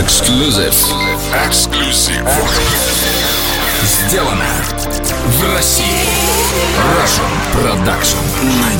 [0.00, 0.74] Эксклюзив.
[1.46, 2.24] Эксклюзив.
[3.82, 4.46] Сделано
[5.26, 6.08] в России.
[6.96, 8.24] Russian Production
[8.60, 8.70] на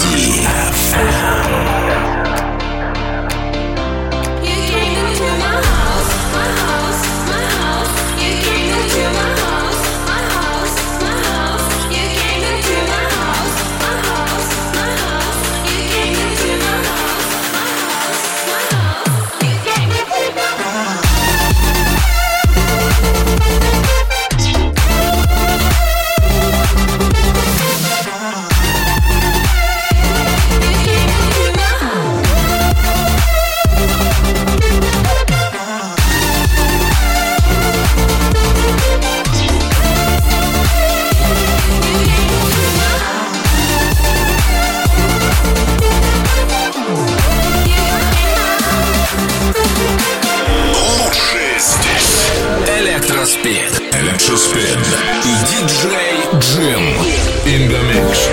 [53.25, 53.73] Electrospin.
[53.95, 54.78] Electrospin.
[55.25, 56.84] И диджей Джим.
[57.47, 58.28] In the mix.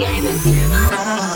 [0.00, 1.29] game.